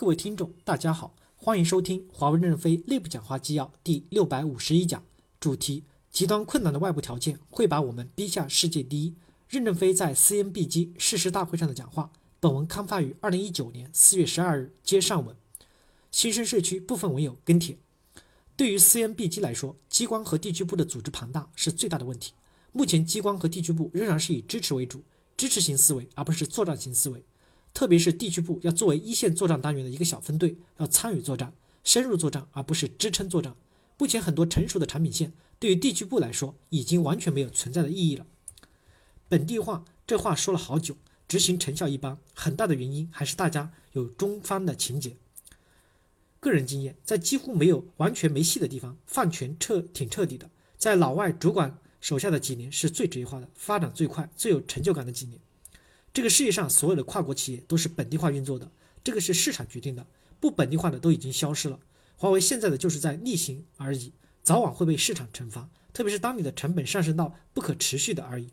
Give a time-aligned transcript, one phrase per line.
[0.00, 5.04] 各位听众，大家好，欢迎收听华为任正非内部讲话纪要第六百五十一讲，
[5.38, 9.14] 主题：极端困难的外部条件会把我们逼下世界第一。
[9.50, 12.10] 任正非在 CNBG 誓师大会上的讲话。
[12.40, 15.36] 本文刊发于二零一九年四月十二日，接上文。
[16.10, 17.76] 新生社区部分文友跟帖。
[18.56, 22.32] 对于 CNBG 来说，机关和地区部的组织庞大是最大的问题。
[22.72, 25.02] 目前，机关和地区部仍然是以支持为主，
[25.36, 27.22] 支持型思维，而不是作战型思维。
[27.72, 31.52] 特别是地区部要作为一线作战单元的一个小分队，要参与作战、
[31.84, 33.54] 深入作战，而不是支撑作战。
[33.98, 38.26] 目前很多成熟的产品线对于地区部来说已经完全没有存在的意义了。
[39.28, 40.96] 本地化这话说了好久，
[41.28, 45.16] 执行成效一般，很大的原因还是大家有中方的情节。
[46.40, 50.50] 个人经验，在几乎没有完全没戏的地方，放权彻挺彻底的。
[50.78, 55.38] 在老外主管手下的几年是最职业化的，发展最快、最有成就感的几年。
[56.12, 58.70] 这个世界上所有的跨国企业都是本地化运作的，
[59.04, 60.06] 这个是市场决定的，
[60.40, 61.78] 不本地化的都已经消失了。
[62.16, 64.12] 华为现在的就是在逆行而已，
[64.42, 68.48] 早晚会被市场惩罚，特别是当你的成本上升到不可持续的而已。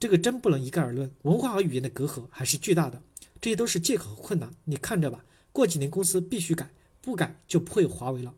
[0.00, 3.00] 这个真不能一概而论，文化和语言的隔阂还是巨大的，
[3.40, 5.24] 这些都是借口和困难，你看着吧。
[5.52, 8.34] 过几年公司必须改，不改就不会有华为了。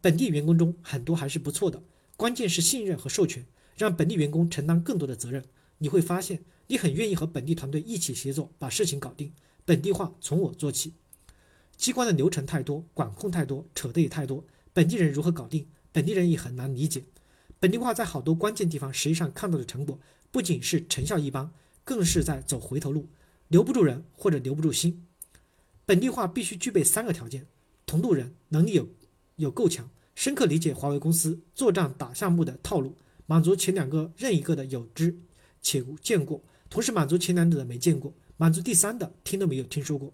[0.00, 1.82] 本地员工中很多还是不错的，
[2.16, 3.46] 关键是信任和授权，
[3.76, 5.44] 让本地员工承担更多的责任，
[5.78, 6.40] 你会发现。
[6.68, 9.32] 你很愿意和本地团队一起协作，把事情搞定。
[9.64, 10.94] 本地化从我做起。
[11.76, 15.66] 机关的流程太多，管控太多，扯得也太多，本地人如何搞定？
[15.92, 17.04] 本地人也很难理解。
[17.58, 19.98] 本地化在好多关键地方，实际上看到的成果
[20.30, 21.50] 不仅是成效一般，
[21.84, 23.08] 更是在走回头路，
[23.48, 25.06] 留不住人或者留不住心。
[25.86, 27.46] 本地化必须具备三个条件：
[27.86, 28.88] 同路人，能力有
[29.36, 35.18] 有够强，深刻理解华为公司作战打项目的套路，满足前两个任一个的有之
[35.62, 36.42] 且见过。
[36.70, 40.12] 同时满足前两者的没见过，满足第三的听都没有听说过。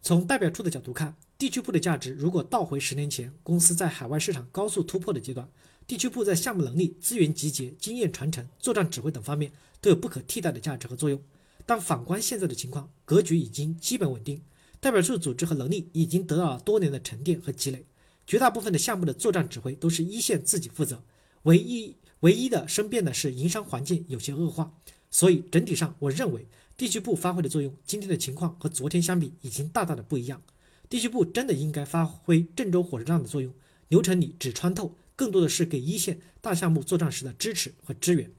[0.00, 5.48] 从代表处的角度看，地区部的价值如果倒回十年前，公司在海外市场高速突破的阶段，
[5.86, 11.20] 地区部在项目能力、资源集结、经验传承、作战指挥等方面都有不可替代的价值和作用。
[11.66, 14.40] 但反观现在的情况，格局已经基本稳定，
[14.78, 17.84] 代表处组织和能力已经得到了多年的沉淀和积累，
[18.26, 21.02] 绝大部分的项目的作战指挥都是一线自己负责，
[21.42, 24.72] 唯一唯一的生变的是营商环境有些恶化。
[25.10, 26.46] 所以整体上，我认为
[26.76, 30.42] 地区部发挥的作用，今天的情况和昨天相比已经大大的不一样。
[30.88, 33.52] 地区部真的应该发挥郑州火车站的作用，
[33.88, 38.30] 流程里只穿透，更多的是给一线大项目作战时的支持和支援。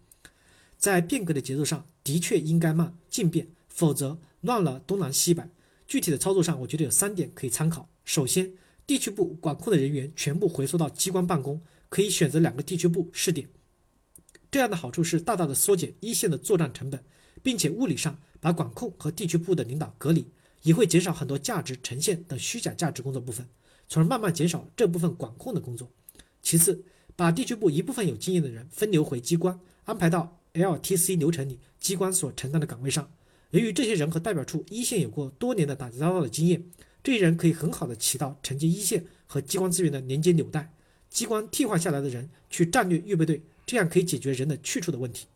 [0.77, 5.43] 在变革的节奏上，的确应该慢进变，否则乱了东南西北。
[5.85, 7.89] 具体的操作上，我觉得有三点可以参考。
[8.05, 8.53] 首先，
[8.87, 13.49] 地区部管控的人员全部回缩到机关办公，可以选择两个地区部试点。
[14.51, 17.03] 这样的好处是大大的缩减一线的作战成本，
[17.43, 20.25] 并且物理上把管控和地区部的领导隔离，
[20.63, 23.47] 也会减少很多价值呈现等虚假价值工作部分，
[23.87, 25.91] 从而慢慢减少这部分管控的工作。
[26.41, 26.83] 其次，
[27.15, 33.11] 把地区部一部分有经验的人分流回机关，安排到 LTC 流程里机关所承担的岗位上。
[33.51, 36.63] 由于这些人和代表处一线有过多年的打交道的经验，
[37.03, 40.73] 这些人可以很好的起到承接一线和机关资源的连接纽带。
[41.09, 43.43] 机关替换下来的人去战略预备队。
[43.69, 45.27] 这样可以解决人的去处的问题。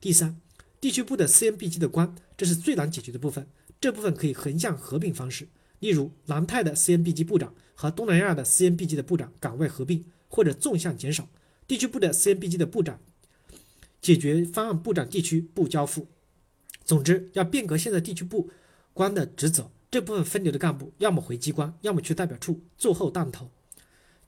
[0.00, 0.40] 第三，
[0.80, 3.46] 地区部的 CNBG 的关，这是最难解决的部分。
[3.78, 5.46] 这部分可以横向合并方式，
[5.80, 11.28] 例如南泰的 CNBG 部长和东南亚的 CNBG 的部长岗位合并，或者纵向减少。
[11.66, 12.98] 地区部的 CNBG 的部长
[14.00, 16.06] 解决方案部长地区部交付。
[16.86, 18.48] 总之，要变革现在地区部
[18.94, 23.50] 官的职责，这部分分流的干部要么回机关，要么去代表处做后弹头。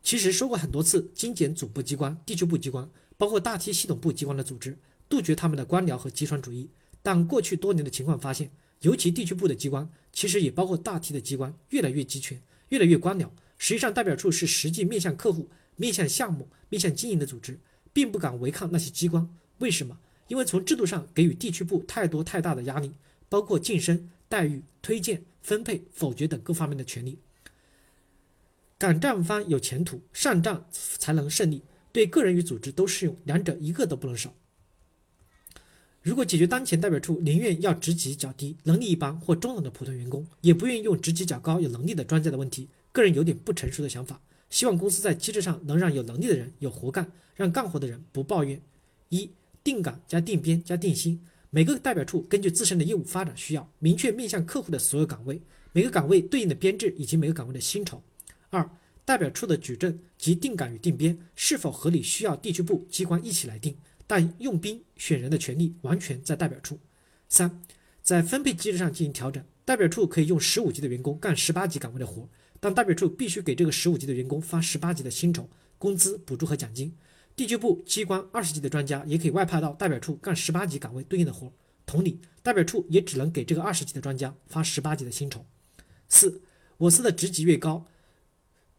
[0.03, 2.91] 其实说过很多次，精简总部机关、地区部机关。
[3.17, 4.77] 包括大 T 系统部机关的组织，
[5.09, 6.71] 杜绝他们的官僚和集团主义。
[7.03, 13.29] 但过去多年的情况发现，尤其地区部的机关，其实也包括大 T 的机关，越来越集权，越来越官僚。
[13.59, 17.59] 实际上，代表处是实际面向客户、面向项目、面向经营的组织，
[17.93, 19.29] 并不敢违抗那些机关。
[19.59, 19.99] 为什么？
[20.29, 22.93] 因为从制度上给予地区部太多太大的压力，
[23.29, 27.19] 包括晋升、待遇、推荐、分配、否决等各方面的权利。
[28.79, 31.63] 敢战方有前途，上战才能胜利。
[31.95, 34.35] 对个人与组织都适用，两者一个都不能少。
[36.03, 44.21] 如果解决当前代表处宁愿要职级较低、能力一般或中等的普通员工，也不愿意用职级较高、有能力的专家的问题，个人有点不成熟的想法。
[44.51, 48.61] 希望公司在机制上能让有能力的人有活干，让干活的人不抱怨。
[49.11, 49.31] 一
[49.63, 55.41] 定岗加定编加定薪，每个代表处根据自身的业务发展需要，明确面向客户的所有岗位，
[55.71, 58.03] 每个岗位对应的编制以及每个岗位的薪酬。
[58.51, 58.69] 二
[59.05, 66.79] 代表处的举证及定岗与定编是否合理，需要地区部机关一起来定，但用兵选人的权利完全在代表处。
[67.29, 67.63] 三，
[68.03, 72.29] 在分配机制上进行调整，代表处可以用十五级的员工干十八级岗位的活，
[72.61, 75.49] 但代表处必须给这个十五级的员工发十八级的薪酬、
[75.79, 76.95] 工资、补助和奖金。
[77.37, 81.53] 地区部机关二十级的专家也可以外派到代表处干十八级岗位对应的活，
[81.85, 85.45] 同理，代表处也只能给这个二十级的专家发十八级的薪酬。
[86.09, 86.41] 四，
[86.77, 87.85] 我司的职级越高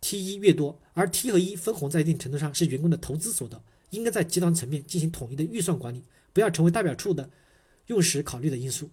[0.05, 3.59] ，T 一越多，而 T 和一分红在一定程度上是员工的投资所得，
[3.89, 7.27] 应该在集团层面进行统一的预算管理，不要成为代表处的
[7.87, 8.91] 用时考虑的因素。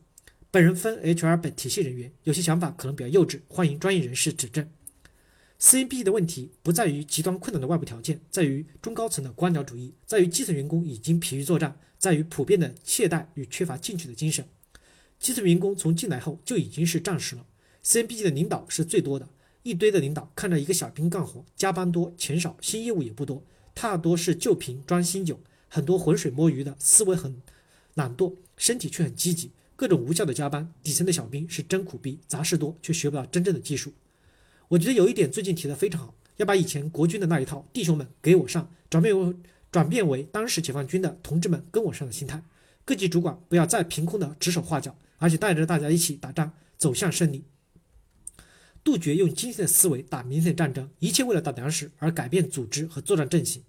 [0.51, 4.67] 本人分 HR 本体系人员，有些想法可能比较幼稚，欢迎专业人士指正。
[5.61, 14.49] CMB 的问题不在于极端困难的外部条件，在于中高层的官僚主义，在于基层员工已经疲于作战，在于普遍的懈怠与缺乏进取的精神。
[15.21, 17.45] 基层员工从进来后就已经是战士了。
[17.85, 19.29] CMB 的领导是最多的，
[19.63, 23.43] 一堆的领导看着一个小兵干活，加班多，钱少，新业务也不多，
[23.75, 25.39] 大多是旧瓶装新酒，
[25.69, 27.41] 很多浑水摸鱼的，思维很
[27.95, 30.73] 懒惰，身体却很积极，各种无效的加班。
[30.83, 33.93] 底层的小兵是真苦逼，杂事多，却学不到真正的技术。
[34.69, 39.37] 我觉得有一点最近提的非常好，要把以前国军的那一套“弟兄们给我上”转变为
[39.71, 42.43] 转变为当时解放军的“同志们跟我上”的心态。
[42.85, 47.45] 各级主管不要再凭空的指手画脚，而且带着大家一起打仗，走向胜利。
[48.85, 53.63] 杜绝用今天的思维打明天的战争，一切为了打粮食而改变组织和作战阵型。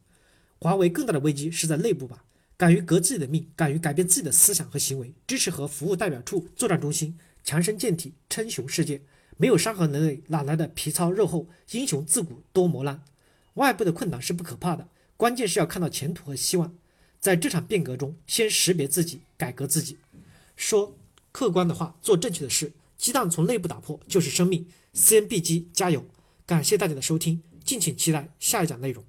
[0.60, 2.24] 华为更大的危机是在内部吧？
[2.58, 9.02] 敢于革自己的命，敢于改变自己的思想和行为，支持和服务代表处作战中心，强身健体，称雄世界。
[9.38, 11.48] 没有伤痕累累，哪来的皮糙肉厚？
[11.72, 13.04] 英雄自古多磨难。
[13.56, 14.88] 外部的困难是不可怕的，
[15.18, 16.76] 关键是要看到前途和希望。
[17.20, 19.98] 在这场变革中，先识别自己，改革自己。
[20.56, 20.96] 说
[21.32, 22.72] 客观的话，做正确的事。
[22.98, 24.66] 鸡蛋从内部打破就是生命。
[24.94, 26.06] CNBG 加油！
[26.46, 29.04] 感谢大家的收听，敬请期待下一讲内容。